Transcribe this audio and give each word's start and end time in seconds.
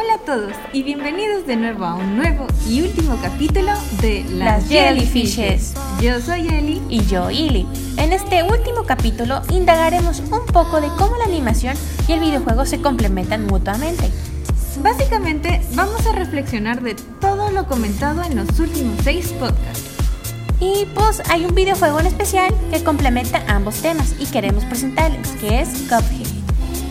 Hola 0.00 0.14
a 0.14 0.18
todos 0.18 0.52
y 0.72 0.84
bienvenidos 0.84 1.44
de 1.44 1.56
nuevo 1.56 1.84
a 1.84 1.96
un 1.96 2.16
nuevo 2.16 2.46
y 2.68 2.82
último 2.82 3.18
capítulo 3.20 3.72
de 4.00 4.24
Las, 4.30 4.68
Jellyfishes. 4.68 5.74
Yo 6.00 6.20
soy 6.20 6.46
Eli 6.46 6.80
y 6.88 7.04
yo 7.06 7.30
Ili. 7.30 7.66
En 7.96 8.12
este 8.12 8.44
último 8.44 8.84
capítulo 8.84 9.42
indagaremos 9.50 10.20
un 10.20 10.46
poco 10.46 10.80
de 10.80 10.86
cómo 10.98 11.16
la 11.16 11.24
animación 11.24 11.76
y 12.06 12.12
el 12.12 12.20
videojuego 12.20 12.64
se 12.64 12.80
complementan 12.80 13.46
mutuamente. 13.46 14.08
Básicamente 14.84 15.62
vamos 15.74 16.06
a 16.06 16.12
reflexionar 16.12 16.80
de 16.80 16.94
todo 17.20 17.50
lo 17.50 17.66
comentado 17.66 18.22
en 18.22 18.36
los 18.36 18.60
últimos 18.60 19.00
seis 19.02 19.32
podcasts. 19.32 19.96
Y 20.60 20.86
pues 20.94 21.22
hay 21.28 21.44
un 21.44 21.56
videojuego 21.56 21.98
en 21.98 22.06
especial 22.06 22.54
que 22.70 22.84
complementa 22.84 23.42
ambos 23.48 23.82
temas 23.82 24.14
y 24.20 24.26
queremos 24.26 24.64
presentarles, 24.64 25.28
que 25.40 25.60
es 25.60 25.68
Cuphead 25.88 26.37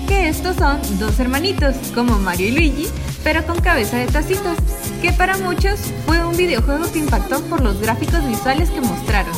que 0.08 0.30
estos 0.30 0.56
son 0.56 0.80
dos 1.00 1.20
hermanitos, 1.20 1.76
como 1.94 2.18
Mario 2.18 2.48
y 2.48 2.52
Luigi, 2.52 2.88
pero 3.24 3.46
con 3.46 3.60
cabeza 3.60 3.98
de 3.98 4.08
tacitos, 4.08 4.58
que 5.02 5.12
para 5.12 5.38
muchos 5.38 5.80
fue 6.06 6.26
un 6.26 6.36
videojuego 6.36 6.92
que 6.92 7.00
impactó 7.00 7.42
por 7.42 7.62
los 7.62 7.80
gráficos 7.82 8.26
visuales 8.26 8.70
que 8.70 8.82
mostraron. 8.82 9.34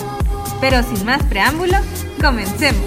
Pero 0.61 0.83
sin 0.83 1.05
más 1.05 1.23
preámbulo, 1.23 1.77
comencemos. 2.21 2.85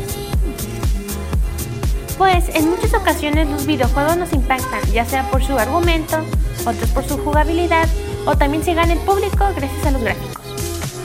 Pues 2.17 2.55
en 2.55 2.71
muchas 2.71 2.95
ocasiones 2.95 3.49
los 3.49 3.67
videojuegos 3.67 4.17
nos 4.17 4.33
impactan, 4.33 4.81
ya 4.93 5.05
sea 5.05 5.29
por 5.31 5.43
su 5.43 5.59
argumento, 5.59 6.19
otros 6.65 6.91
por 6.91 7.05
su 7.05 7.19
jugabilidad, 7.19 7.89
o 8.27 8.37
también 8.37 8.63
se 8.63 8.75
gana 8.75 8.93
el 8.93 9.01
público 9.01 9.45
gracias 9.57 9.87
a 9.87 9.91
los 9.91 10.03
gráficos. 10.03 10.43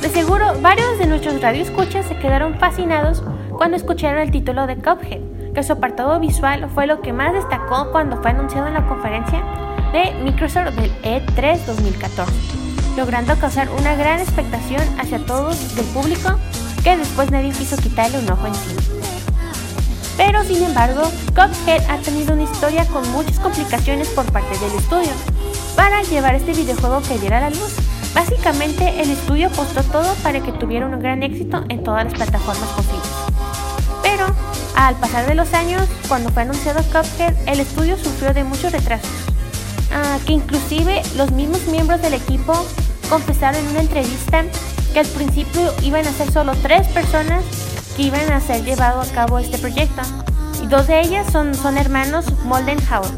De 0.02 0.10
seguro, 0.10 0.54
varios 0.62 1.00
de 1.00 1.08
nuestros 1.08 1.42
radioescuchas 1.42 2.06
se 2.06 2.18
quedaron 2.20 2.60
fascinados 2.60 3.24
cuando 3.58 3.78
escucharon 3.78 4.22
el 4.22 4.32
título 4.32 4.68
de 4.68 4.76
Cuphead, 4.76 5.37
que 5.58 5.64
su 5.64 5.74
apartado 5.74 6.20
visual 6.20 6.70
fue 6.70 6.86
lo 6.86 7.02
que 7.02 7.12
más 7.12 7.34
destacó 7.34 7.92
cuando 7.92 8.22
fue 8.22 8.30
anunciado 8.30 8.68
en 8.68 8.76
la 8.76 8.86
conferencia 8.86 9.44
de 9.92 10.14
Microsoft 10.24 10.76
del 10.76 10.92
E3 11.02 11.66
2014, 11.66 12.32
logrando 12.96 13.36
causar 13.40 13.68
una 13.72 13.96
gran 13.96 14.20
expectación 14.20 14.84
hacia 15.00 15.18
todos 15.26 15.76
del 15.76 15.86
público 15.86 16.38
que 16.84 16.96
después 16.96 17.32
nadie 17.32 17.50
quiso 17.50 17.76
quitarle 17.76 18.20
un 18.20 18.30
ojo 18.30 18.46
encima. 18.46 18.82
Pero 20.16 20.44
sin 20.44 20.62
embargo, 20.62 21.02
Cuphead 21.30 21.90
ha 21.90 21.98
tenido 22.04 22.36
una 22.36 22.44
historia 22.44 22.86
con 22.86 23.12
muchas 23.12 23.40
complicaciones 23.40 24.10
por 24.10 24.32
parte 24.32 24.56
del 24.60 24.78
estudio 24.78 25.10
para 25.76 26.04
llevar 26.04 26.36
este 26.36 26.54
videojuego 26.54 27.02
que 27.02 27.18
diera 27.18 27.40
a 27.40 27.42
la 27.42 27.50
luz. 27.50 27.74
Básicamente 28.14 29.02
el 29.02 29.10
estudio 29.10 29.48
apostó 29.48 29.82
todo 29.82 30.14
para 30.22 30.40
que 30.40 30.52
tuviera 30.52 30.86
un 30.86 31.00
gran 31.00 31.24
éxito 31.24 31.64
en 31.70 31.84
todas 31.84 32.04
las 32.04 32.14
plataformas 32.14 32.70
posibles. 32.70 33.10
Pero 34.04 34.28
al 34.78 34.96
pasar 34.96 35.26
de 35.26 35.34
los 35.34 35.54
años, 35.56 35.82
cuando 36.08 36.30
fue 36.30 36.44
anunciado 36.44 36.84
Cuphead, 36.84 37.34
el 37.48 37.60
estudio 37.60 37.98
sufrió 37.98 38.32
de 38.34 38.44
muchos 38.44 38.72
retrasos, 38.72 39.10
ah, 39.92 40.20
que 40.26 40.34
inclusive 40.34 41.02
los 41.16 41.32
mismos 41.32 41.66
miembros 41.66 42.00
del 42.04 42.14
equipo 42.14 42.54
confesaron 43.10 43.60
en 43.60 43.72
una 43.72 43.80
entrevista 43.80 44.44
que 44.94 45.00
al 45.00 45.08
principio 45.08 45.74
iban 45.82 46.06
a 46.06 46.12
ser 46.12 46.32
solo 46.32 46.54
tres 46.62 46.88
personas 46.90 47.44
que 47.96 48.04
iban 48.04 48.32
a 48.32 48.40
ser 48.40 48.64
llevado 48.64 49.02
a 49.02 49.06
cabo 49.08 49.40
este 49.40 49.58
proyecto, 49.58 50.04
y 50.64 50.68
dos 50.68 50.86
de 50.86 51.02
ellas 51.02 51.26
son, 51.32 51.56
son 51.56 51.78
hermanos 51.78 52.26
Moldenhauer, 52.44 53.10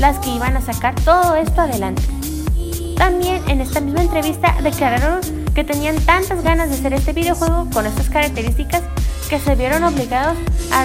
las 0.00 0.18
que 0.20 0.30
iban 0.30 0.56
a 0.56 0.62
sacar 0.62 0.94
todo 1.02 1.36
esto 1.36 1.60
adelante. 1.60 2.02
También 2.96 3.42
en 3.48 3.60
esta 3.60 3.82
misma 3.82 4.00
entrevista 4.00 4.56
declararon 4.62 5.20
que 5.54 5.62
tenían 5.62 5.96
tantas 6.06 6.42
ganas 6.42 6.70
de 6.70 6.76
hacer 6.76 6.94
este 6.94 7.12
videojuego 7.12 7.68
con 7.70 7.84
estas 7.84 8.08
características 8.08 8.82
que 9.28 9.40
se 9.40 9.54
vieron 9.54 9.84
obligados 9.84 10.36
a 10.72 10.84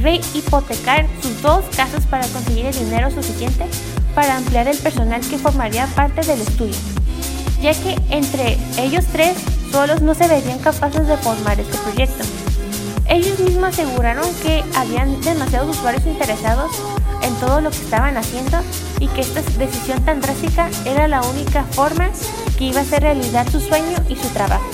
rehipotecar 0.00 1.06
sus 1.22 1.42
dos 1.42 1.64
casas 1.76 2.04
para 2.06 2.26
conseguir 2.28 2.66
el 2.66 2.78
dinero 2.78 3.10
suficiente 3.10 3.66
para 4.14 4.36
ampliar 4.36 4.66
el 4.66 4.78
personal 4.78 5.20
que 5.20 5.38
formaría 5.38 5.86
parte 5.88 6.22
del 6.22 6.40
estudio, 6.40 6.76
ya 7.60 7.74
que 7.74 7.96
entre 8.10 8.58
ellos 8.78 9.04
tres 9.12 9.36
solos 9.70 10.00
no 10.00 10.14
se 10.14 10.26
verían 10.26 10.58
capaces 10.58 11.06
de 11.06 11.16
formar 11.18 11.60
este 11.60 11.76
proyecto. 11.78 12.24
Ellos 13.08 13.38
mismos 13.38 13.68
aseguraron 13.68 14.24
que 14.42 14.64
habían 14.74 15.20
demasiados 15.20 15.76
usuarios 15.76 16.06
interesados 16.06 16.72
en 17.22 17.34
todo 17.36 17.60
lo 17.60 17.70
que 17.70 17.76
estaban 17.76 18.16
haciendo 18.16 18.58
y 19.00 19.08
que 19.08 19.20
esta 19.20 19.42
decisión 19.58 20.02
tan 20.04 20.20
drástica 20.20 20.68
era 20.84 21.06
la 21.06 21.22
única 21.22 21.62
forma 21.64 22.10
que 22.56 22.64
iba 22.64 22.80
a 22.80 22.82
hacer 22.82 23.02
realidad 23.02 23.46
su 23.50 23.60
sueño 23.60 23.98
y 24.08 24.16
su 24.16 24.28
trabajo. 24.28 24.64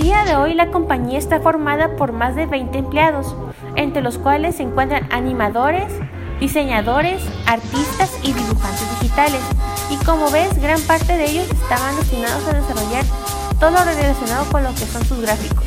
Día 0.00 0.24
de 0.24 0.34
hoy 0.34 0.54
la 0.54 0.70
compañía 0.70 1.18
está 1.18 1.40
formada 1.40 1.94
por 1.96 2.12
más 2.12 2.34
de 2.34 2.46
20 2.46 2.78
empleados, 2.78 3.36
entre 3.76 4.00
los 4.00 4.16
cuales 4.16 4.56
se 4.56 4.62
encuentran 4.62 5.06
animadores, 5.12 5.92
diseñadores, 6.40 7.20
artistas 7.46 8.18
y 8.22 8.32
dibujantes 8.32 8.98
digitales. 8.98 9.42
Y 9.90 10.02
como 10.06 10.30
ves, 10.30 10.58
gran 10.58 10.80
parte 10.82 11.18
de 11.18 11.26
ellos 11.26 11.50
estaban 11.50 11.94
destinados 11.96 12.48
a 12.48 12.54
desarrollar 12.54 13.04
todo 13.58 13.72
lo 13.72 13.84
relacionado 13.84 14.46
con 14.50 14.62
lo 14.62 14.70
que 14.70 14.86
son 14.86 15.04
sus 15.04 15.20
gráficos. 15.20 15.66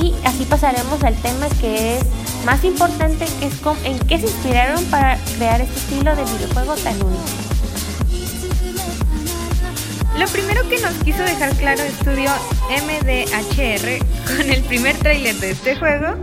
Y 0.00 0.14
así 0.24 0.44
pasaremos 0.44 1.02
al 1.02 1.16
tema 1.16 1.48
que 1.60 1.96
es 1.98 2.04
más 2.46 2.62
importante, 2.62 3.26
que 3.40 3.46
es 3.46 3.60
en 3.82 3.98
qué 4.06 4.20
se 4.20 4.26
inspiraron 4.26 4.84
para 4.84 5.18
crear 5.36 5.60
este 5.60 5.76
estilo 5.76 6.14
de 6.14 6.22
videojuego 6.22 6.76
tan 6.76 6.94
único. 7.02 7.49
Lo 10.20 10.26
primero 10.26 10.68
que 10.68 10.78
nos 10.80 10.92
quiso 11.02 11.22
dejar 11.22 11.56
claro 11.56 11.80
estudio 11.80 12.30
MDHR 12.68 14.04
con 14.36 14.50
el 14.50 14.62
primer 14.64 14.94
tráiler 14.98 15.34
de 15.36 15.52
este 15.52 15.76
juego 15.76 16.14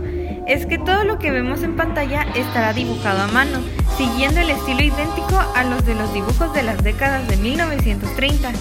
es 0.46 0.66
que 0.66 0.78
todo 0.78 1.02
lo 1.02 1.18
que 1.18 1.32
vemos 1.32 1.64
en 1.64 1.74
pantalla 1.74 2.22
estará 2.36 2.72
dibujado 2.72 3.22
a 3.22 3.26
mano, 3.26 3.58
siguiendo 3.96 4.40
el 4.40 4.50
estilo 4.50 4.82
idéntico 4.82 5.36
a 5.52 5.64
los 5.64 5.84
de 5.84 5.96
los 5.96 6.14
dibujos 6.14 6.54
de 6.54 6.62
las 6.62 6.80
décadas 6.84 7.26
de 7.26 7.38
1930, 7.38 8.52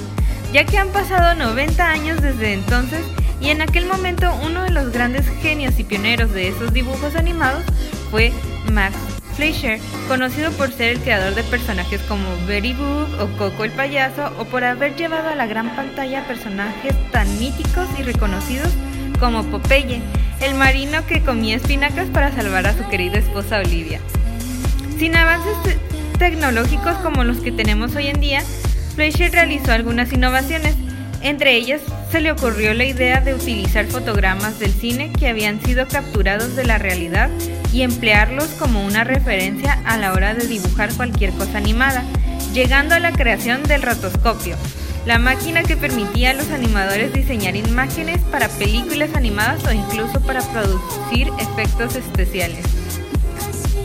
ya 0.54 0.66
que 0.66 0.80
han 0.80 0.90
pasado 0.90 1.36
90 1.36 1.88
años 1.88 2.20
desde 2.20 2.54
entonces 2.54 3.02
y 3.40 3.50
en 3.50 3.62
aquel 3.62 3.86
momento 3.86 4.34
uno 4.44 4.64
de 4.64 4.72
los 4.72 4.92
grandes 4.92 5.28
genios 5.44 5.78
y 5.78 5.84
pioneros 5.84 6.34
de 6.34 6.48
esos 6.48 6.74
dibujos 6.74 7.16
animados 7.16 7.64
fue 8.10 8.34
Max 8.72 8.96
Fleischer, 9.38 9.80
conocido 10.08 10.52
por 10.54 10.72
ser 10.74 10.94
el 10.94 11.00
creador 11.00 11.36
de 11.36 11.44
personajes 11.44 12.02
como 12.08 12.26
Betty 12.48 12.74
Boop 12.74 13.22
o 13.22 13.28
Coco 13.38 13.66
el 13.66 13.72
payaso, 13.72 14.32
o 14.40 14.46
por 14.46 14.64
haber 14.64 14.96
llevado 14.96 15.30
a 15.30 15.36
la 15.36 15.46
gran 15.46 15.76
pantalla 15.76 16.26
personajes 16.26 16.96
tan 17.12 17.38
míticos 17.38 17.88
y 18.00 18.02
reconocidos 18.02 18.70
como 19.20 19.44
Popeye, 19.44 20.02
el 20.42 20.56
marino 20.56 21.06
que 21.06 21.22
comía 21.22 21.56
espinacas 21.56 22.10
para 22.10 22.32
salvar 22.32 22.66
a 22.66 22.76
su 22.76 22.90
querida 22.90 23.20
esposa 23.20 23.60
Olivia. 23.60 24.00
Sin 24.98 25.16
avances 25.16 25.56
tecnológicos 26.18 26.98
como 27.04 27.24
los 27.24 27.38
que 27.38 27.52
tenemos 27.52 27.96
hoy 27.96 28.08
en 28.08 28.20
día, 28.20 28.42
Fleischer 28.96 29.32
realizó 29.32 29.72
algunas 29.72 30.12
innovaciones. 30.12 30.74
Entre 31.28 31.58
ellas 31.58 31.82
se 32.10 32.22
le 32.22 32.32
ocurrió 32.32 32.74
la 32.74 32.86
idea 32.86 33.20
de 33.20 33.34
utilizar 33.34 33.86
fotogramas 33.88 34.60
del 34.60 34.72
cine 34.72 35.12
que 35.12 35.28
habían 35.28 35.62
sido 35.62 35.86
capturados 35.86 36.56
de 36.56 36.64
la 36.64 36.78
realidad 36.78 37.30
y 37.74 37.82
emplearlos 37.82 38.48
como 38.58 38.86
una 38.86 39.04
referencia 39.04 39.74
a 39.84 39.98
la 39.98 40.14
hora 40.14 40.34
de 40.34 40.48
dibujar 40.48 40.94
cualquier 40.94 41.32
cosa 41.34 41.58
animada, 41.58 42.06
llegando 42.54 42.96
a 42.96 43.02
la 43.02 43.12
creación 43.12 43.62
del 43.64 43.82
rotoscopio, 43.82 44.56
la 45.06 45.20
máquina 45.20 45.64
que 45.64 45.76
permitía 45.76 46.30
a 46.30 46.34
los 46.34 46.50
animadores 46.50 47.12
diseñar 47.12 47.58
imágenes 47.58 48.22
para 48.32 48.48
películas 48.48 49.14
animadas 49.14 49.66
o 49.66 49.74
incluso 49.74 50.22
para 50.22 50.40
producir 50.40 51.28
efectos 51.42 51.98
especiales. 51.98 52.77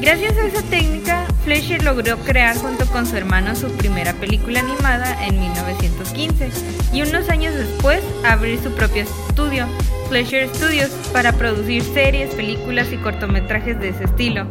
Gracias 0.02 0.36
a 0.36 0.46
esa 0.48 0.62
técnica, 0.62 1.26
Fleischer 1.44 1.84
logró 1.84 2.16
crear 2.18 2.56
junto 2.56 2.86
con 2.86 3.06
su 3.06 3.16
hermano 3.16 3.54
su 3.54 3.70
primera 3.76 4.12
película 4.14 4.58
animada 4.58 5.24
en 5.24 5.38
1915 5.38 6.50
y 6.92 7.02
unos 7.02 7.28
años 7.28 7.54
después 7.54 8.02
abrir 8.24 8.60
su 8.60 8.72
propio 8.72 9.04
estudio, 9.04 9.64
Fleischer 10.08 10.48
Studios, 10.48 10.90
para 11.12 11.32
producir 11.34 11.84
series, 11.84 12.34
películas 12.34 12.92
y 12.92 12.96
cortometrajes 12.96 13.78
de 13.78 13.90
ese 13.90 14.02
estilo. 14.06 14.44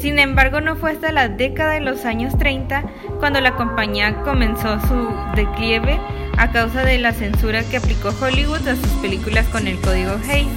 Sin 0.00 0.18
embargo, 0.18 0.60
no 0.60 0.74
fue 0.74 0.90
hasta 0.90 1.12
la 1.12 1.28
década 1.28 1.74
de 1.74 1.82
los 1.82 2.04
años 2.04 2.36
30 2.36 2.82
cuando 3.20 3.40
la 3.40 3.54
compañía 3.54 4.22
comenzó 4.24 4.80
su 4.88 5.08
declive 5.36 6.00
a 6.36 6.50
causa 6.50 6.82
de 6.82 6.98
la 6.98 7.12
censura 7.12 7.62
que 7.62 7.76
aplicó 7.76 8.12
Hollywood 8.20 8.66
a 8.66 8.74
sus 8.74 8.90
películas 9.00 9.46
con 9.50 9.68
el 9.68 9.78
código 9.80 10.18
Hays, 10.28 10.48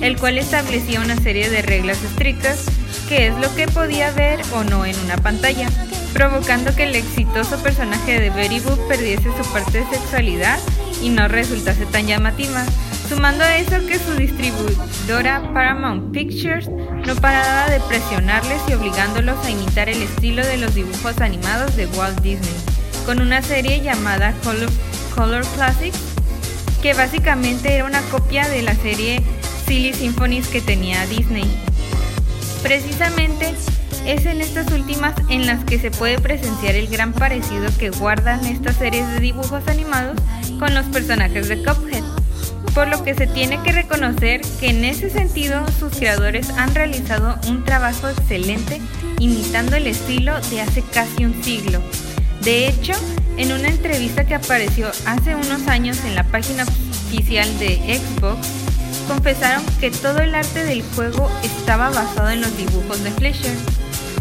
el 0.00 0.16
cual 0.18 0.38
establecía 0.38 1.00
una 1.00 1.16
serie 1.16 1.50
de 1.50 1.62
reglas 1.62 2.02
estrictas 2.02 2.66
qué 3.10 3.26
es 3.26 3.36
lo 3.38 3.52
que 3.56 3.66
podía 3.66 4.12
ver 4.12 4.40
o 4.54 4.62
no 4.62 4.86
en 4.86 4.96
una 5.00 5.16
pantalla, 5.16 5.68
provocando 6.12 6.74
que 6.76 6.84
el 6.84 6.94
exitoso 6.94 7.60
personaje 7.60 8.20
de 8.20 8.30
Betty 8.30 8.60
Boop 8.60 8.78
perdiese 8.86 9.30
su 9.36 9.52
parte 9.52 9.78
de 9.78 9.96
sexualidad 9.96 10.60
y 11.02 11.08
no 11.08 11.26
resultase 11.26 11.86
tan 11.86 12.06
llamativa. 12.06 12.64
Sumando 13.08 13.42
a 13.42 13.56
eso 13.56 13.84
que 13.84 13.98
su 13.98 14.14
distribuidora 14.14 15.42
Paramount 15.52 16.12
Pictures 16.12 16.68
no 16.68 17.16
paraba 17.16 17.68
de 17.68 17.80
presionarles 17.80 18.60
y 18.68 18.74
obligándolos 18.74 19.44
a 19.44 19.50
imitar 19.50 19.88
el 19.88 20.00
estilo 20.02 20.46
de 20.46 20.58
los 20.58 20.76
dibujos 20.76 21.20
animados 21.20 21.74
de 21.74 21.86
Walt 21.86 22.20
Disney, 22.20 22.54
con 23.06 23.20
una 23.20 23.42
serie 23.42 23.80
llamada 23.80 24.32
Color, 24.44 24.70
Color 25.16 25.44
Classics, 25.56 25.98
que 26.80 26.94
básicamente 26.94 27.74
era 27.74 27.84
una 27.84 28.02
copia 28.02 28.48
de 28.48 28.62
la 28.62 28.76
serie 28.76 29.20
Silly 29.70 29.94
Symphonies 29.94 30.48
que 30.48 30.60
tenía 30.60 31.06
Disney. 31.06 31.44
Precisamente, 32.60 33.54
es 34.04 34.26
en 34.26 34.40
estas 34.40 34.72
últimas 34.72 35.14
en 35.28 35.46
las 35.46 35.64
que 35.64 35.78
se 35.78 35.92
puede 35.92 36.18
presenciar 36.18 36.74
el 36.74 36.88
gran 36.88 37.12
parecido 37.12 37.68
que 37.78 37.90
guardan 37.90 38.44
estas 38.46 38.74
series 38.78 39.06
de 39.12 39.20
dibujos 39.20 39.68
animados 39.68 40.16
con 40.58 40.74
los 40.74 40.86
personajes 40.86 41.46
de 41.46 41.62
Cuphead, 41.62 42.02
por 42.74 42.88
lo 42.88 43.04
que 43.04 43.14
se 43.14 43.28
tiene 43.28 43.62
que 43.62 43.70
reconocer 43.70 44.40
que 44.58 44.70
en 44.70 44.84
ese 44.84 45.08
sentido 45.08 45.64
sus 45.78 45.96
creadores 45.96 46.50
han 46.50 46.74
realizado 46.74 47.38
un 47.46 47.64
trabajo 47.64 48.08
excelente 48.08 48.80
imitando 49.20 49.76
el 49.76 49.86
estilo 49.86 50.32
de 50.50 50.62
hace 50.62 50.82
casi 50.82 51.24
un 51.24 51.44
siglo. 51.44 51.80
De 52.42 52.66
hecho, 52.66 52.94
en 53.36 53.52
una 53.52 53.68
entrevista 53.68 54.26
que 54.26 54.34
apareció 54.34 54.90
hace 55.06 55.36
unos 55.36 55.68
años 55.68 56.04
en 56.04 56.16
la 56.16 56.24
página 56.24 56.64
oficial 56.64 57.56
de 57.60 58.00
Xbox, 58.00 58.48
confesaron 59.10 59.64
que 59.80 59.90
todo 59.90 60.20
el 60.20 60.36
arte 60.36 60.64
del 60.64 60.84
juego 60.94 61.28
estaba 61.42 61.90
basado 61.90 62.30
en 62.30 62.42
los 62.42 62.56
dibujos 62.56 63.02
de 63.02 63.10
Fleischer. 63.10 63.56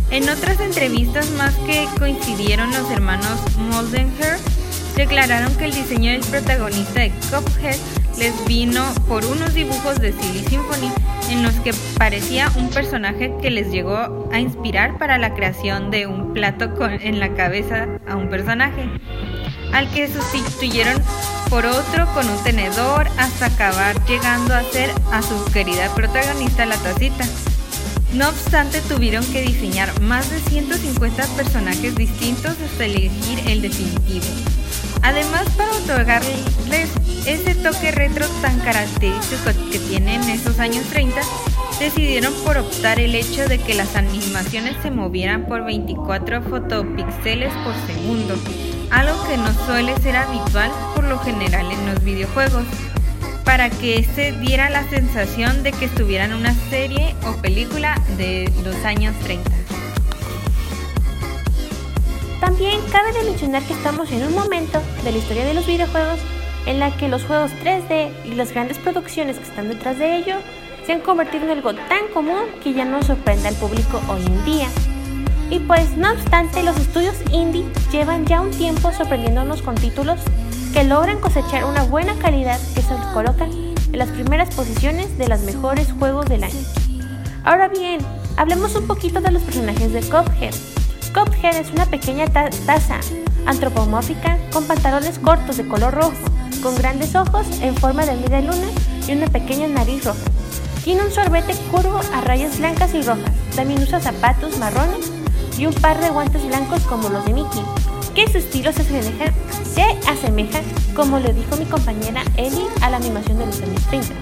En 0.09 0.27
otras 0.27 0.59
entrevistas 0.59 1.29
más 1.37 1.53
que 1.67 1.87
coincidieron 1.99 2.71
los 2.71 2.89
hermanos 2.89 3.39
Moldenher, 3.69 4.37
declararon 4.95 5.55
que 5.57 5.65
el 5.65 5.73
diseño 5.73 6.11
del 6.11 6.21
protagonista 6.21 7.01
de 7.01 7.11
Cuphead 7.11 7.77
les 8.17 8.33
vino 8.47 8.83
por 9.07 9.23
unos 9.25 9.53
dibujos 9.53 9.99
de 9.99 10.11
Silly 10.11 10.43
Symphony 10.49 10.91
en 11.29 11.43
los 11.43 11.53
que 11.59 11.71
parecía 11.99 12.51
un 12.55 12.71
personaje 12.71 13.31
que 13.43 13.51
les 13.51 13.69
llegó 13.69 14.27
a 14.31 14.39
inspirar 14.39 14.97
para 14.97 15.19
la 15.19 15.35
creación 15.35 15.91
de 15.91 16.07
un 16.07 16.33
plato 16.33 16.73
con, 16.73 16.93
en 16.93 17.19
la 17.19 17.35
cabeza 17.35 17.87
a 18.07 18.15
un 18.15 18.27
personaje, 18.29 18.89
al 19.71 19.87
que 19.91 20.07
sustituyeron 20.07 20.99
por 21.49 21.65
otro 21.65 22.05
con 22.13 22.29
un 22.29 22.43
tenedor 22.43 23.07
hasta 23.17 23.47
acabar 23.47 24.03
llegando 24.05 24.53
a 24.53 24.63
ser 24.63 24.91
a 25.11 25.21
su 25.21 25.43
querida 25.51 25.93
protagonista 25.95 26.65
la 26.65 26.77
tacita. 26.77 27.25
No 28.13 28.29
obstante, 28.29 28.81
tuvieron 28.81 29.25
que 29.31 29.41
diseñar 29.41 29.99
más 30.01 30.29
de 30.29 30.39
150 30.39 31.25
personajes 31.35 31.95
distintos 31.95 32.55
hasta 32.59 32.85
elegir 32.85 33.39
el 33.47 33.61
definitivo. 33.61 34.25
Además, 35.01 35.45
para 35.55 35.71
otorgarles 35.71 36.89
ese 37.25 37.55
toque 37.55 37.91
retro 37.91 38.27
tan 38.41 38.59
característico 38.59 39.51
que 39.71 39.79
tienen 39.79 40.23
en 40.23 40.29
esos 40.29 40.59
años 40.59 40.83
30, 40.85 41.19
decidieron 41.79 42.33
por 42.43 42.57
optar 42.57 42.99
el 42.99 43.15
hecho 43.15 43.47
de 43.47 43.59
que 43.59 43.73
las 43.73 43.95
animaciones 43.95 44.75
se 44.81 44.91
movieran 44.91 45.45
por 45.45 45.63
24 45.63 46.41
fotopíxeles 46.43 47.53
por 47.63 47.73
segundo, 47.87 48.35
algo 48.91 49.23
que 49.27 49.37
no 49.37 49.53
suele 49.65 49.95
ser 49.97 50.15
habitual 50.15 50.71
por 50.95 51.03
lo 51.05 51.19
general 51.19 51.71
en 51.71 51.85
los 51.85 52.03
videojuegos 52.03 52.65
para 53.43 53.69
que 53.69 54.03
se 54.03 54.31
diera 54.33 54.69
la 54.69 54.87
sensación 54.89 55.63
de 55.63 55.71
que 55.71 55.85
estuviera 55.85 56.25
en 56.25 56.33
una 56.33 56.53
serie 56.69 57.15
o 57.25 57.33
película 57.41 57.99
de 58.17 58.51
los 58.63 58.75
años 58.85 59.15
30. 59.23 59.49
También 62.39 62.79
cabe 62.91 63.11
de 63.13 63.23
mencionar 63.23 63.63
que 63.63 63.73
estamos 63.73 64.11
en 64.11 64.23
un 64.23 64.33
momento 64.33 64.81
de 65.03 65.11
la 65.11 65.17
historia 65.17 65.45
de 65.45 65.53
los 65.53 65.65
videojuegos 65.65 66.19
en 66.65 66.79
la 66.79 66.95
que 66.95 67.07
los 67.07 67.23
juegos 67.23 67.51
3D 67.63 68.11
y 68.25 68.35
las 68.35 68.51
grandes 68.51 68.77
producciones 68.77 69.37
que 69.37 69.43
están 69.43 69.69
detrás 69.69 69.97
de 69.97 70.17
ello 70.17 70.35
se 70.85 70.93
han 70.93 71.01
convertido 71.01 71.45
en 71.45 71.51
algo 71.51 71.73
tan 71.73 72.07
común 72.13 72.43
que 72.63 72.73
ya 72.73 72.85
no 72.85 73.01
sorprende 73.03 73.47
al 73.47 73.55
público 73.55 74.01
hoy 74.09 74.25
en 74.25 74.45
día. 74.45 74.67
Y 75.49 75.59
pues 75.59 75.97
no 75.97 76.11
obstante, 76.11 76.61
los 76.61 76.77
estudios 76.77 77.15
indie 77.31 77.65
llevan 77.91 78.25
ya 78.25 78.41
un 78.41 78.51
tiempo 78.51 78.91
sorprendiéndonos 78.91 79.63
con 79.63 79.75
títulos 79.75 80.19
que 80.73 80.83
logran 80.83 81.19
cosechar 81.19 81.65
una 81.65 81.83
buena 81.83 82.13
calidad 82.15 82.59
que 82.75 82.83
se 82.83 82.93
colocan 83.13 83.49
en 83.51 83.97
las 83.97 84.09
primeras 84.09 84.53
posiciones 84.53 85.17
de 85.17 85.27
los 85.27 85.39
mejores 85.41 85.91
juegos 85.93 86.27
del 86.27 86.43
año. 86.43 86.59
Ahora 87.43 87.67
bien, 87.67 87.99
hablemos 88.37 88.75
un 88.75 88.85
poquito 88.85 89.21
de 89.21 89.31
los 89.31 89.41
personajes 89.41 89.91
de 89.91 90.01
Cuphead. 90.01 90.53
Cuphead 91.13 91.55
es 91.55 91.71
una 91.71 91.87
pequeña 91.87 92.27
taza 92.27 92.99
antropomórfica 93.47 94.37
con 94.53 94.65
pantalones 94.65 95.17
cortos 95.17 95.57
de 95.57 95.67
color 95.67 95.95
rojo, 95.95 96.13
con 96.61 96.75
grandes 96.75 97.15
ojos 97.15 97.47
en 97.61 97.75
forma 97.75 98.05
de 98.05 98.15
media 98.17 98.41
luna 98.41 98.67
y 99.07 99.13
una 99.13 99.27
pequeña 99.27 99.67
nariz 99.67 100.05
roja. 100.05 100.19
Tiene 100.83 101.03
un 101.03 101.11
sorbete 101.11 101.55
curvo 101.71 101.99
a 102.13 102.21
rayas 102.21 102.59
blancas 102.59 102.93
y 102.93 103.01
rojas. 103.01 103.31
También 103.55 103.81
usa 103.81 103.99
zapatos 103.99 104.59
marrones 104.59 105.11
y 105.59 105.65
un 105.65 105.73
par 105.73 105.99
de 105.99 106.09
guantes 106.09 106.45
blancos 106.47 106.81
como 106.83 107.09
los 107.09 107.25
de 107.25 107.33
Mickey 107.33 107.63
que 108.15 108.27
su 108.31 108.37
estilo 108.37 108.71
se 108.71 108.81
asemeja, 108.81 109.31
se 109.63 109.83
asemeja, 110.09 110.59
como 110.95 111.19
le 111.19 111.33
dijo 111.33 111.55
mi 111.57 111.65
compañera 111.65 112.23
Ellie, 112.37 112.65
a 112.81 112.89
la 112.89 112.97
animación 112.97 113.37
de 113.37 113.45
los 113.45 113.61
años 113.61 113.85
30. 113.87 114.13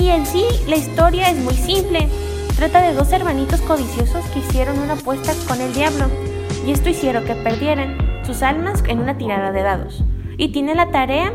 Y 0.00 0.08
en 0.08 0.26
sí, 0.26 0.44
la 0.66 0.76
historia 0.76 1.30
es 1.30 1.38
muy 1.38 1.54
simple. 1.54 2.08
Trata 2.56 2.82
de 2.82 2.94
dos 2.94 3.12
hermanitos 3.12 3.60
codiciosos 3.60 4.24
que 4.26 4.40
hicieron 4.40 4.78
una 4.78 4.94
apuesta 4.94 5.32
con 5.46 5.60
el 5.60 5.72
diablo, 5.72 6.06
y 6.66 6.72
esto 6.72 6.90
hicieron 6.90 7.24
que 7.24 7.34
perdieran 7.34 7.96
sus 8.26 8.42
almas 8.42 8.82
en 8.88 8.98
una 8.98 9.16
tirada 9.16 9.52
de 9.52 9.62
dados. 9.62 10.02
Y 10.38 10.48
tiene 10.48 10.74
la 10.74 10.90
tarea, 10.90 11.32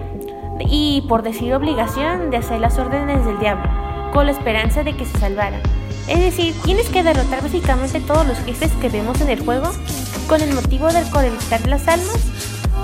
y 0.59 1.03
por 1.07 1.23
decir 1.23 1.53
obligación, 1.53 2.29
de 2.29 2.38
hacer 2.38 2.59
las 2.59 2.77
órdenes 2.77 3.25
del 3.25 3.39
diablo, 3.39 3.69
con 4.11 4.25
la 4.25 4.31
esperanza 4.31 4.83
de 4.83 4.95
que 4.95 5.05
se 5.05 5.17
salvara. 5.17 5.61
Es 6.07 6.19
decir, 6.19 6.56
tienes 6.63 6.88
que 6.89 7.04
derrotar 7.04 7.44
básicamente 7.44 8.00
todos 8.00 8.25
los 8.25 8.38
jefes 8.39 8.71
que 8.80 8.89
vemos 8.89 9.19
en 9.19 9.30
el 9.30 9.44
juego 9.44 9.71
con 10.27 10.42
el 10.42 10.54
motivo 10.54 10.88
de 10.88 11.04
recolectar 11.04 11.68
las 11.68 11.88
almas 11.88 12.18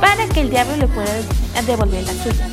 para 0.02 0.28
que 0.28 0.42
el 0.42 0.50
diablo 0.50 0.76
le 0.76 0.88
pueda 0.88 1.12
devolver 1.66 2.04
la 2.04 2.14
suya. 2.14 2.50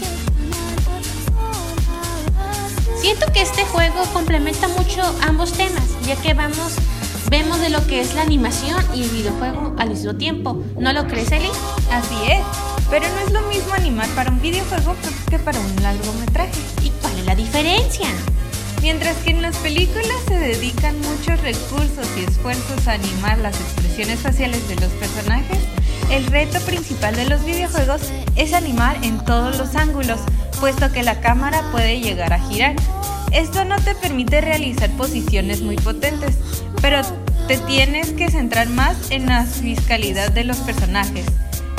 Siento 3.01 3.27
que 3.33 3.43
este 3.43 3.65
juego 3.65 4.05
complementa 4.13 4.69
mucho 4.69 5.03
ambos 5.27 5.53
temas, 5.53 5.83
ya 6.07 6.17
que 6.17 6.35
vamos, 6.35 6.75
vemos 7.31 7.59
de 7.61 7.71
lo 7.71 7.85
que 7.87 8.01
es 8.01 8.15
la 8.15 8.23
animación 8.23 8.85
y 8.95 9.03
el 9.03 9.09
videojuego 9.09 9.75
al 9.79 9.91
mismo 9.91 10.15
tiempo. 10.15 10.63
¿No 10.79 10.93
lo 10.93 11.07
crees, 11.07 11.33
Eli? 11.33 11.49
Así 11.91 12.15
es, 12.31 12.43
pero 12.91 13.07
no 13.09 13.19
es 13.27 13.33
lo 13.33 13.41
mismo 13.49 13.73
animar 13.73 14.09
para 14.11 14.31
un 14.31 14.41
videojuego 14.41 14.95
que 15.29 15.39
para 15.39 15.59
un 15.59 15.83
largometraje. 15.83 16.61
¿Y 16.83 16.91
cuál 16.91 17.19
es 17.19 17.25
la 17.25 17.35
diferencia? 17.35 18.09
Mientras 18.83 19.17
que 19.19 19.31
en 19.31 19.43
las 19.43 19.57
películas 19.59 20.17
se 20.27 20.39
dedican 20.39 20.99
muchos 21.01 21.41
recursos 21.43 22.09
y 22.17 22.25
esfuerzos 22.25 22.89
a 22.89 22.93
animar 22.93 23.39
las 23.39 23.61
expresiones 23.61 24.21
faciales 24.21 24.67
de 24.69 24.77
los 24.77 24.91
personajes, 24.93 25.59
el 26.11 26.27
reto 26.27 26.59
principal 26.63 27.15
de 27.15 27.27
los 27.27 27.45
videojuegos 27.45 28.01
es 28.37 28.55
animar 28.55 28.97
en 29.05 29.23
todos 29.25 29.59
los 29.59 29.77
ángulos, 29.77 30.21
puesto 30.61 30.91
que 30.93 31.03
la 31.03 31.21
cámara 31.21 31.63
puede 31.73 32.01
llegar 32.01 32.33
a 32.33 32.41
girar. 32.49 32.75
Esto 33.33 33.67
no 33.67 33.77
te 33.77 33.95
permite 33.95 34.41
realizar 34.41 34.91
posiciones 34.93 35.61
muy 35.61 35.77
potentes, 35.77 36.37
pero 36.81 37.03
te 37.49 37.59
tienes 37.59 38.13
que 38.13 38.31
centrar 38.31 38.69
más 38.71 39.11
en 39.11 39.27
la 39.27 39.45
fiscalidad 39.45 40.33
de 40.33 40.45
los 40.45 40.57
personajes. 40.59 41.27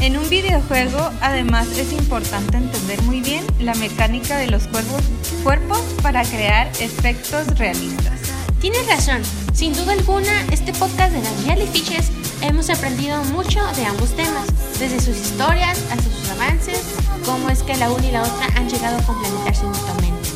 En 0.02 0.18
un 0.18 0.28
videojuego, 0.30 1.12
además, 1.22 1.68
es 1.78 1.94
importante 1.94 2.58
entender 2.58 3.00
muy 3.04 3.22
bien 3.22 3.46
la 3.60 3.76
mecánica 3.76 4.36
de 4.38 4.48
los 4.48 4.68
cuerpos, 4.68 5.04
cuerpos 5.44 5.80
para 6.02 6.24
crear 6.24 6.68
efectos 6.80 7.48
realistas. 7.60 8.20
Tienes 8.60 8.88
razón, 8.88 9.22
sin 9.54 9.74
duda 9.74 9.94
alguna, 9.94 10.42
este 10.52 10.74
podcast 10.74 11.14
de 11.14 11.22
las 11.22 11.46
Jelly 11.46 11.68
Fishes 11.68 12.12
hemos 12.42 12.72
aprendido 12.72 13.24
mucho 13.26 13.64
de 13.76 13.86
ambos 13.86 14.16
temas, 14.16 14.48
desde 14.80 15.00
sus 15.00 15.18
historias 15.18 15.78
hasta 15.92 16.04
sus 16.04 16.30
avances, 16.32 16.82
cómo 17.24 17.52
es 17.52 17.62
que 17.62 17.78
la 17.78 17.92
una 17.92 18.08
y 18.08 18.12
la 18.12 18.24
otra 18.24 18.48
han 18.56 18.68
llegado 18.68 18.98
a 18.98 19.04
complementarse 19.04 19.66
mutuamente. 19.66 20.30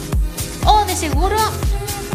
O 0.68 0.86
de 0.86 0.96
seguro 0.96 1.38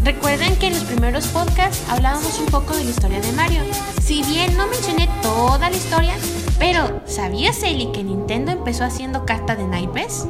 Recuerden 0.02 0.56
que 0.56 0.68
en 0.68 0.74
los 0.74 0.84
primeros 0.84 1.26
podcasts 1.26 1.82
hablábamos 1.90 2.38
un 2.38 2.46
poco 2.46 2.74
de 2.74 2.84
la 2.84 2.90
historia 2.90 3.20
de 3.20 3.32
Mario. 3.32 3.62
Si 4.02 4.22
bien 4.22 4.56
no 4.56 4.66
mencioné 4.66 5.10
toda 5.20 5.68
la 5.68 5.76
historia, 5.76 6.16
pero 6.60 7.02
¿sabías, 7.06 7.62
Eli, 7.62 7.90
que 7.90 8.04
Nintendo 8.04 8.52
empezó 8.52 8.84
haciendo 8.84 9.24
carta 9.24 9.56
de 9.56 9.64
naipes? 9.64 10.26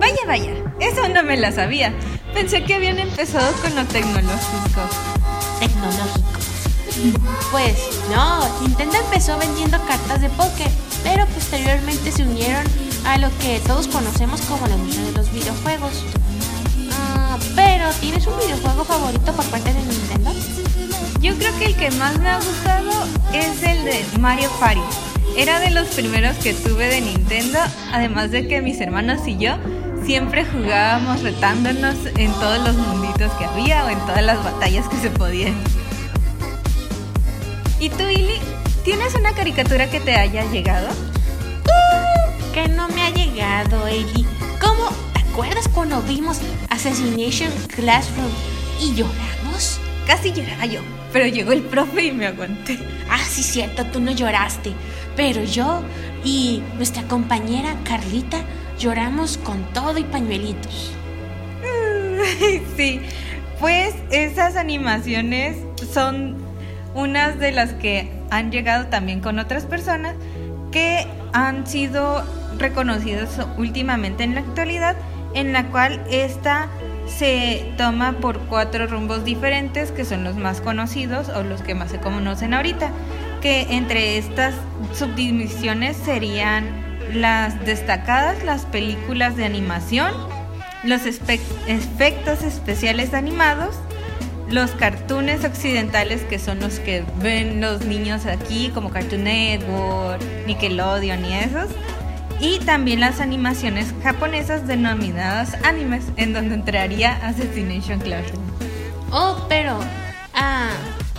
Vaya, 0.00 0.18
vaya, 0.26 0.50
eso 0.80 1.08
no 1.08 1.22
me 1.22 1.36
la 1.36 1.52
sabía. 1.52 1.94
Pensé 2.34 2.64
que 2.64 2.74
habían 2.74 2.98
empezado 2.98 3.50
con 3.62 3.74
lo 3.76 3.84
tecnológico. 3.86 4.82
Tecnológico. 5.60 6.28
Pues 7.52 7.78
no, 8.10 8.40
Nintendo 8.60 8.96
empezó 8.98 9.38
vendiendo 9.38 9.78
cartas 9.86 10.20
de 10.20 10.28
póker, 10.30 10.68
pero 11.04 11.24
posteriormente 11.26 12.10
se 12.10 12.24
unieron 12.24 12.64
a 13.06 13.18
lo 13.18 13.28
que 13.38 13.60
todos 13.60 13.86
conocemos 13.86 14.40
como 14.42 14.66
la 14.66 14.74
industria 14.74 15.06
de 15.06 15.12
los 15.12 15.32
videojuegos. 15.32 15.92
Pero, 17.54 17.88
¿tienes 18.00 18.26
un 18.26 18.36
videojuego 18.36 18.84
favorito 18.84 19.32
por 19.32 19.44
parte 19.46 19.72
de 19.72 19.80
Nintendo? 19.80 20.32
Yo 21.20 21.36
creo 21.36 21.56
que 21.56 21.66
el 21.66 21.76
que 21.76 21.90
más 21.92 22.18
me 22.18 22.30
ha 22.30 22.36
gustado 22.36 22.90
es 23.32 23.62
el 23.62 23.84
de 23.84 24.04
Mario 24.18 24.50
Party. 24.58 24.80
Era 25.38 25.60
de 25.60 25.70
los 25.70 25.86
primeros 25.90 26.36
que 26.38 26.52
tuve 26.52 26.88
de 26.88 27.00
Nintendo, 27.00 27.60
además 27.92 28.32
de 28.32 28.48
que 28.48 28.60
mis 28.60 28.80
hermanos 28.80 29.20
y 29.28 29.38
yo 29.38 29.56
siempre 30.04 30.44
jugábamos 30.44 31.22
retándonos 31.22 31.94
en 32.16 32.32
todos 32.32 32.58
los 32.66 32.74
munditos 32.74 33.30
que 33.34 33.44
había 33.44 33.84
o 33.84 33.88
en 33.88 34.00
todas 34.00 34.24
las 34.24 34.42
batallas 34.42 34.88
que 34.88 34.96
se 34.96 35.10
podían. 35.10 35.54
¿Y 37.78 37.88
tú, 37.90 38.02
Ili? 38.02 38.40
¿Tienes 38.84 39.14
una 39.14 39.32
caricatura 39.32 39.88
que 39.88 40.00
te 40.00 40.16
haya 40.16 40.42
llegado? 40.50 40.88
Uh, 40.88 42.52
que 42.52 42.66
no 42.66 42.88
me 42.88 43.02
ha 43.02 43.10
llegado, 43.10 43.86
Eli. 43.86 44.26
¿Cómo? 44.60 44.88
¿Te 45.14 45.20
acuerdas 45.20 45.68
cuando 45.68 46.02
vimos 46.02 46.40
Assassination 46.68 47.52
Classroom 47.76 48.32
y 48.80 48.92
lloramos? 48.96 49.38
casi 50.08 50.32
lloraba 50.32 50.64
yo, 50.64 50.80
pero 51.12 51.26
llegó 51.26 51.52
el 51.52 51.62
profe 51.62 52.06
y 52.06 52.12
me 52.12 52.26
aguanté. 52.26 52.78
Ah, 53.10 53.22
sí, 53.28 53.42
cierto, 53.42 53.84
tú 53.84 54.00
no 54.00 54.10
lloraste, 54.10 54.72
pero 55.18 55.42
yo 55.42 55.82
y 56.22 56.62
nuestra 56.76 57.02
compañera 57.02 57.74
Carlita 57.82 58.38
lloramos 58.78 59.36
con 59.36 59.64
todo 59.72 59.98
y 59.98 60.04
pañuelitos. 60.04 60.92
sí, 62.76 63.00
pues 63.58 63.96
esas 64.12 64.54
animaciones 64.54 65.56
son 65.92 66.36
unas 66.94 67.36
de 67.40 67.50
las 67.50 67.72
que 67.72 68.08
han 68.30 68.52
llegado 68.52 68.86
también 68.86 69.18
con 69.18 69.40
otras 69.40 69.66
personas 69.66 70.14
que 70.70 71.04
han 71.32 71.66
sido 71.66 72.22
reconocidas 72.56 73.40
últimamente 73.56 74.22
en 74.22 74.36
la 74.36 74.42
actualidad, 74.42 74.94
en 75.34 75.52
la 75.52 75.66
cual 75.66 76.00
esta 76.12 76.68
se 77.08 77.72
toma 77.76 78.12
por 78.12 78.38
cuatro 78.42 78.86
rumbos 78.86 79.24
diferentes 79.24 79.90
que 79.90 80.04
son 80.04 80.22
los 80.22 80.36
más 80.36 80.60
conocidos 80.60 81.28
o 81.28 81.42
los 81.42 81.62
que 81.62 81.74
más 81.74 81.90
se 81.90 81.98
conocen 81.98 82.54
ahorita, 82.54 82.92
que 83.40 83.62
entre 83.70 84.18
estas 84.18 84.54
subdivisiones 84.94 85.96
serían 85.96 86.88
las 87.12 87.64
destacadas, 87.64 88.44
las 88.44 88.66
películas 88.66 89.36
de 89.36 89.44
animación, 89.44 90.12
los 90.84 91.02
efectos 91.06 92.42
especiales 92.42 93.14
animados, 93.14 93.74
los 94.50 94.70
cartoons 94.72 95.44
occidentales 95.44 96.22
que 96.22 96.38
son 96.38 96.60
los 96.60 96.80
que 96.80 97.04
ven 97.20 97.60
los 97.60 97.84
niños 97.84 98.26
aquí 98.26 98.70
como 98.72 98.90
Cartoon 98.90 99.24
Network, 99.24 100.22
Nickelodeon 100.46 101.24
y 101.24 101.34
esos, 101.34 101.68
y 102.40 102.58
también 102.60 103.00
las 103.00 103.20
animaciones 103.20 103.92
japonesas 104.02 104.66
denominadas 104.66 105.54
animes, 105.64 106.04
en 106.16 106.32
donde 106.32 106.54
entraría 106.54 107.14
Assassination 107.26 107.98
Classroom. 107.98 108.44
Oh, 109.10 109.46
pero 109.48 109.78
ah, 110.34 110.70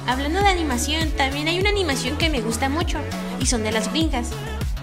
hablando 0.10 0.42
de 0.42 0.48
animación, 0.48 1.12
también 1.12 1.48
hay 1.48 1.60
una 1.60 1.70
animación 1.70 2.18
que 2.18 2.30
me 2.30 2.42
gusta 2.42 2.68
mucho 2.68 3.00
y 3.40 3.46
son 3.46 3.64
de 3.64 3.72
las 3.72 3.92
gringas. 3.92 4.30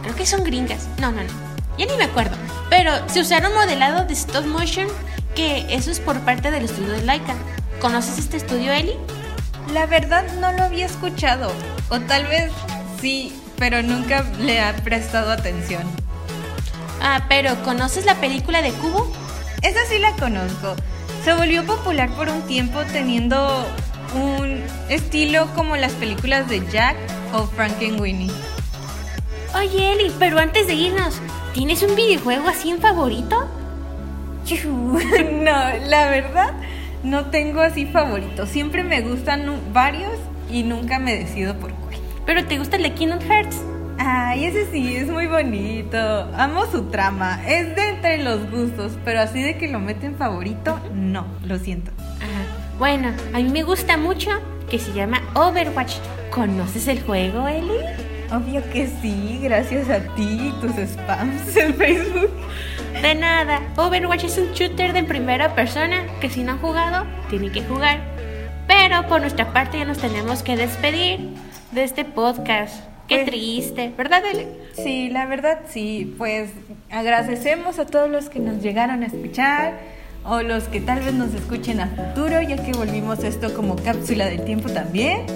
Creo 0.02 0.14
que 0.14 0.25
son 0.25 0.45
gringas. 0.45 0.88
No, 1.00 1.11
no, 1.11 1.23
no. 1.23 1.28
Ya 1.76 1.87
ni 1.87 1.97
me 1.97 2.04
acuerdo. 2.04 2.37
Pero 2.71 2.92
se 3.09 3.21
usaron 3.21 3.52
modelado 3.52 4.04
de 4.06 4.14
stop 4.14 4.47
motion, 4.47 4.87
que 5.35 5.66
eso 5.68 5.90
es 5.90 5.99
por 5.99 6.21
parte 6.21 6.50
del 6.50 6.64
estudio 6.64 6.92
de 6.92 7.02
Laika. 7.02 7.35
¿Conoces 7.80 8.18
este 8.18 8.37
estudio, 8.37 8.73
Eli? 8.73 8.95
La 9.73 9.87
verdad 9.87 10.25
no 10.40 10.52
lo 10.52 10.62
había 10.62 10.87
escuchado. 10.87 11.52
O 11.88 12.00
tal 12.00 12.26
vez 12.26 12.52
sí, 13.00 13.37
pero 13.59 13.83
nunca 13.83 14.25
le 14.38 14.61
ha 14.61 14.76
prestado 14.76 15.33
atención. 15.33 15.83
Ah, 17.02 17.26
pero 17.28 17.62
¿conoces 17.64 18.04
la 18.06 18.14
película 18.16 18.62
de 18.62 18.71
Cubo? 18.73 19.12
Esa 19.62 19.80
sí 19.88 19.99
la 19.99 20.12
conozco. 20.12 20.76
Se 21.25 21.35
volvió 21.35 21.66
popular 21.66 22.11
por 22.11 22.28
un 22.28 22.42
tiempo 22.42 22.85
teniendo 22.92 23.66
un 24.16 24.62
estilo 24.88 25.46
como 25.54 25.76
las 25.76 25.92
películas 25.92 26.49
de 26.49 26.66
Jack 26.70 26.96
o 27.32 27.46
Frankenweenie. 27.46 28.30
Oye, 29.54 29.92
Eli, 29.92 30.12
pero 30.18 30.38
antes 30.38 30.66
de 30.66 30.75
irnos, 30.75 31.20
¿tienes 31.54 31.82
un 31.82 31.94
videojuego 31.94 32.49
así 32.49 32.70
en 32.70 32.80
favorito? 32.80 33.49
no, 35.32 35.52
la 35.88 36.08
verdad 36.08 36.54
no 37.02 37.26
tengo 37.26 37.61
así 37.61 37.87
favorito. 37.87 38.46
Siempre 38.46 38.82
me 38.82 39.00
gustan 39.00 39.44
varios 39.73 40.18
y 40.50 40.62
nunca 40.62 40.99
me 40.99 41.16
decido 41.16 41.54
por 41.58 41.73
cuál. 41.73 41.96
¿Pero 42.26 42.44
te 42.44 42.58
gusta 42.58 42.76
el 42.76 42.82
de 42.82 42.92
Kingdom 42.92 43.20
Hearts? 43.20 43.62
Ay, 43.99 44.44
ese 44.44 44.70
sí, 44.70 44.96
es 44.96 45.08
muy 45.08 45.26
bonito. 45.26 45.99
Amo 46.37 46.66
su 46.66 46.85
trama. 46.85 47.40
Es 47.46 47.75
de 47.75 47.88
entre 47.88 48.23
los 48.23 48.50
gustos, 48.50 48.92
pero 49.04 49.20
así 49.20 49.40
de 49.40 49.56
que 49.56 49.68
lo 49.68 49.80
meten 49.80 50.16
favorito, 50.16 50.78
no, 50.92 51.26
lo 51.44 51.58
siento. 51.58 51.92
Bueno, 52.78 53.09
a 53.33 53.38
mí 53.38 53.49
me 53.49 53.62
gusta 53.62 53.97
mucho 53.97 54.30
que 54.68 54.78
se 54.78 54.92
llama 54.92 55.23
Overwatch. 55.35 55.95
¿Conoces 56.30 56.88
el 56.88 57.02
juego, 57.02 57.49
Eli? 57.49 57.78
Obvio 58.30 58.62
que 58.71 58.87
sí, 59.00 59.38
gracias 59.42 59.88
a 59.88 60.00
ti 60.14 60.52
y 60.52 60.61
tus 60.61 60.73
spams 60.73 61.56
en 61.56 61.75
Facebook. 61.75 62.30
De 63.00 63.14
nada, 63.14 63.62
Overwatch 63.76 64.25
es 64.25 64.37
un 64.37 64.52
shooter 64.52 64.92
de 64.92 65.04
primera 65.04 65.54
persona 65.54 66.02
que 66.21 66.28
si 66.28 66.42
no 66.42 66.52
han 66.52 66.59
jugado, 66.59 67.06
tienen 67.30 67.50
que 67.50 67.62
jugar. 67.62 68.00
Pero 68.66 69.06
por 69.09 69.21
nuestra 69.21 69.52
parte 69.52 69.78
ya 69.78 69.85
nos 69.85 69.99
tenemos 69.99 70.42
que 70.42 70.56
despedir 70.56 71.30
de 71.73 71.85
este 71.85 72.04
podcast. 72.04 72.85
Qué 73.09 73.18
pues, 73.18 73.26
triste, 73.26 73.92
¿verdad, 73.97 74.23
Eli? 74.26 74.49
Sí, 74.75 75.09
la 75.09 75.26
verdad 75.26 75.61
sí. 75.68 76.14
Pues 76.18 76.50
agradecemos 76.90 77.78
a 77.78 77.87
todos 77.87 78.11
los 78.11 78.28
que 78.28 78.40
nos 78.40 78.61
llegaron 78.62 79.02
a 79.02 79.06
escuchar 79.06 79.78
o 80.26 80.42
los 80.42 80.64
que 80.64 80.80
tal 80.80 81.00
vez 81.00 81.14
nos 81.14 81.33
escuchen 81.35 81.80
a 81.80 81.88
futuro, 81.88 82.42
ya 82.42 82.56
que 82.56 82.73
volvimos 82.73 83.23
esto 83.25 83.54
como 83.54 83.76
cápsula 83.76 84.26
del 84.26 84.45
tiempo 84.45 84.68
también. 84.68 85.26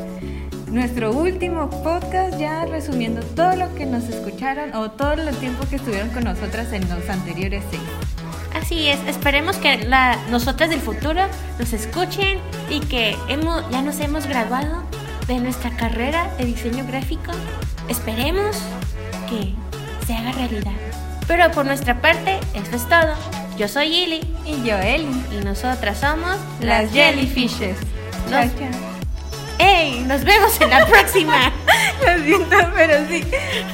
Nuestro 0.67 1.13
último 1.13 1.69
podcast 1.83 2.39
ya 2.39 2.65
resumiendo 2.65 3.23
todo 3.23 3.57
lo 3.57 3.75
que 3.75 3.87
nos 3.87 4.05
escucharon 4.05 4.75
o 4.75 4.91
todo 4.93 5.15
el 5.15 5.35
tiempo 5.37 5.65
que 5.69 5.77
estuvieron 5.77 6.11
con 6.11 6.25
nosotras 6.25 6.73
en 6.73 6.89
los 6.89 7.09
anteriores 7.09 7.65
seis. 7.71 7.83
Así 8.55 8.89
es, 8.89 8.99
esperemos 9.07 9.57
que 9.57 9.79
la, 9.79 10.17
nosotras 10.31 10.71
del 10.71 10.81
futuro 10.81 11.23
nos 11.59 11.73
escuchen 11.73 12.39
y 12.69 12.81
que 12.81 13.17
hemos, 13.29 13.69
ya 13.71 13.83
nos 13.83 14.01
hemos 14.01 14.27
graduado 14.27 14.83
de 15.27 15.39
nuestra 15.39 15.71
carrera 15.77 16.33
de 16.37 16.47
diseño 16.47 16.85
gráfico, 16.87 17.33
esperemos 17.89 18.57
que 19.29 19.55
se 20.07 20.15
haga 20.15 20.33
realidad. 20.33 20.73
Pero 21.29 21.51
por 21.53 21.65
nuestra 21.65 22.01
parte, 22.01 22.41
eso 22.55 22.75
es 22.75 22.89
todo. 22.89 23.40
Yo 23.61 23.69
soy 23.69 23.95
Ili. 23.95 24.21
Y 24.47 24.67
yo 24.67 24.79
Eli. 24.79 25.23
Y 25.31 25.45
nosotras 25.45 25.99
somos 25.99 26.35
las 26.61 26.91
Jellyfishes. 26.93 27.77
Nos... 28.31 28.47
¡Ey! 29.59 30.01
Nos 30.07 30.25
vemos 30.25 30.59
en 30.63 30.71
la 30.71 30.87
próxima. 30.89 31.53
Lo 32.01 32.25
siento, 32.25 32.57
pero 32.75 33.07
sí. 33.07 33.23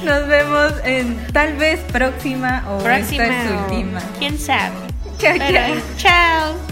Nos 0.03 0.27
vemos 0.27 0.73
en 0.83 1.25
tal 1.31 1.53
vez 1.53 1.79
próxima 1.89 2.65
o 2.69 2.79
próxima 2.79 3.23
esta 3.23 3.45
es 3.45 3.61
última. 3.61 4.01
¿Quién 4.19 4.37
sabe? 4.37 4.75
Chao, 5.19 5.37
chao. 5.37 5.75
Chao. 5.95 6.66